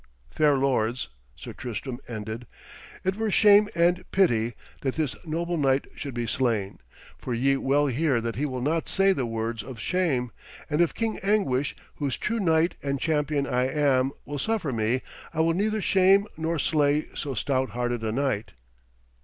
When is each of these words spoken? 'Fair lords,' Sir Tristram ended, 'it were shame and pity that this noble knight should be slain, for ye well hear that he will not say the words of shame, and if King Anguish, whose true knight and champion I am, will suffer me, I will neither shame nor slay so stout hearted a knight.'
'Fair 0.31 0.55
lords,' 0.57 1.09
Sir 1.35 1.53
Tristram 1.53 1.99
ended, 2.07 2.47
'it 3.03 3.15
were 3.17 3.29
shame 3.29 3.69
and 3.75 4.03
pity 4.09 4.55
that 4.81 4.95
this 4.95 5.15
noble 5.25 5.57
knight 5.57 5.85
should 5.93 6.15
be 6.15 6.25
slain, 6.25 6.79
for 7.19 7.35
ye 7.35 7.55
well 7.57 7.85
hear 7.85 8.19
that 8.19 8.35
he 8.35 8.47
will 8.47 8.63
not 8.63 8.89
say 8.89 9.13
the 9.13 9.27
words 9.27 9.61
of 9.61 9.79
shame, 9.79 10.31
and 10.71 10.81
if 10.81 10.95
King 10.95 11.19
Anguish, 11.19 11.75
whose 11.97 12.17
true 12.17 12.39
knight 12.39 12.73
and 12.81 12.99
champion 12.99 13.45
I 13.45 13.65
am, 13.67 14.11
will 14.25 14.39
suffer 14.39 14.73
me, 14.73 15.03
I 15.35 15.41
will 15.41 15.53
neither 15.53 15.83
shame 15.83 16.25
nor 16.35 16.57
slay 16.57 17.05
so 17.13 17.35
stout 17.35 17.69
hearted 17.69 18.01
a 18.03 18.11
knight.' 18.11 18.53